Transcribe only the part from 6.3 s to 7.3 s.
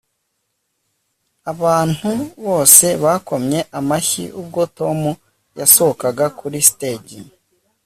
kuri stage